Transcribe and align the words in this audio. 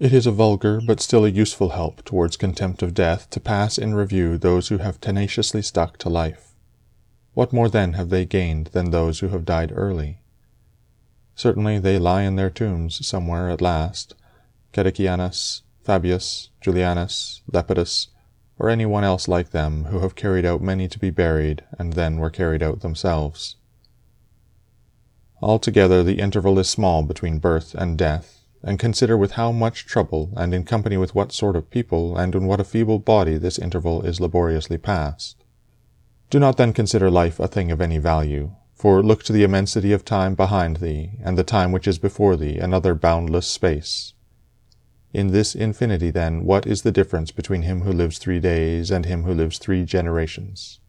It 0.00 0.12
is 0.12 0.28
a 0.28 0.32
vulgar 0.32 0.80
but 0.80 1.00
still 1.00 1.24
a 1.24 1.28
useful 1.28 1.70
help 1.70 2.04
towards 2.04 2.36
contempt 2.36 2.84
of 2.84 2.94
death 2.94 3.28
to 3.30 3.40
pass 3.40 3.78
in 3.78 3.96
review 3.96 4.38
those 4.38 4.68
who 4.68 4.78
have 4.78 5.00
tenaciously 5.00 5.60
stuck 5.60 5.98
to 5.98 6.08
life. 6.08 6.54
What 7.34 7.52
more 7.52 7.68
then 7.68 7.94
have 7.94 8.08
they 8.08 8.24
gained 8.24 8.68
than 8.68 8.92
those 8.92 9.18
who 9.18 9.28
have 9.28 9.44
died 9.44 9.72
early? 9.74 10.20
Certainly 11.34 11.80
they 11.80 11.98
lie 11.98 12.22
in 12.22 12.36
their 12.36 12.48
tombs 12.48 13.04
somewhere 13.04 13.50
at 13.50 13.60
last, 13.60 14.14
Cadicianus, 14.72 15.62
Fabius, 15.84 16.50
Julianus, 16.60 17.42
Lepidus, 17.52 18.06
or 18.56 18.68
any 18.68 18.86
one 18.86 19.02
else 19.02 19.26
like 19.26 19.50
them 19.50 19.86
who 19.86 19.98
have 19.98 20.14
carried 20.14 20.44
out 20.44 20.62
many 20.62 20.86
to 20.86 20.98
be 21.00 21.10
buried 21.10 21.64
and 21.76 21.94
then 21.94 22.18
were 22.18 22.30
carried 22.30 22.62
out 22.62 22.82
themselves. 22.82 23.56
Altogether 25.42 26.04
the 26.04 26.20
interval 26.20 26.56
is 26.60 26.68
small 26.68 27.02
between 27.02 27.40
birth 27.40 27.74
and 27.74 27.98
death, 27.98 28.37
and 28.62 28.78
consider 28.78 29.16
with 29.16 29.32
how 29.32 29.52
much 29.52 29.86
trouble, 29.86 30.32
and 30.36 30.52
in 30.52 30.64
company 30.64 30.96
with 30.96 31.14
what 31.14 31.32
sort 31.32 31.56
of 31.56 31.70
people, 31.70 32.16
and 32.16 32.34
in 32.34 32.46
what 32.46 32.60
a 32.60 32.64
feeble 32.64 32.98
body 32.98 33.38
this 33.38 33.58
interval 33.58 34.02
is 34.02 34.20
laboriously 34.20 34.78
passed. 34.78 35.44
Do 36.30 36.38
not 36.38 36.56
then 36.56 36.72
consider 36.72 37.10
life 37.10 37.40
a 37.40 37.48
thing 37.48 37.70
of 37.70 37.80
any 37.80 37.98
value, 37.98 38.52
for 38.74 39.02
look 39.02 39.22
to 39.24 39.32
the 39.32 39.44
immensity 39.44 39.92
of 39.92 40.04
time 40.04 40.34
behind 40.34 40.76
thee, 40.76 41.12
and 41.22 41.38
the 41.38 41.44
time 41.44 41.72
which 41.72 41.88
is 41.88 41.98
before 41.98 42.36
thee, 42.36 42.58
another 42.58 42.94
boundless 42.94 43.46
space. 43.46 44.12
In 45.12 45.28
this 45.28 45.54
infinity, 45.54 46.10
then, 46.10 46.44
what 46.44 46.66
is 46.66 46.82
the 46.82 46.92
difference 46.92 47.30
between 47.30 47.62
him 47.62 47.80
who 47.80 47.92
lives 47.92 48.18
three 48.18 48.40
days 48.40 48.90
and 48.90 49.06
him 49.06 49.22
who 49.22 49.32
lives 49.32 49.58
three 49.58 49.84
generations? 49.84 50.80